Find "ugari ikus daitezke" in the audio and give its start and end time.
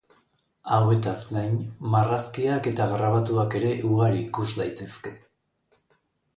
3.93-5.17